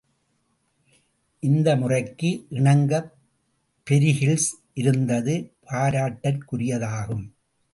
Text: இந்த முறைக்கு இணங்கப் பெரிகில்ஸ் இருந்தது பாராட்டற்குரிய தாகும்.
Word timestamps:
இந்த 1.43 1.75
முறைக்கு 1.75 2.45
இணங்கப் 2.49 3.11
பெரிகில்ஸ் 3.87 4.49
இருந்தது 4.73 5.35
பாராட்டற்குரிய 5.67 6.79
தாகும். 6.79 7.25